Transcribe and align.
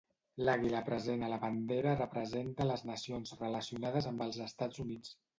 L'àguila 0.47 0.79
present 0.85 1.25
a 1.25 1.27
la 1.33 1.37
bandera 1.43 1.91
representa 1.99 2.67
les 2.69 2.83
nacions 2.91 3.35
relacionades 3.41 4.09
amb 4.13 4.25
els 4.27 4.41
Estats 4.47 4.83
Units. 4.85 5.13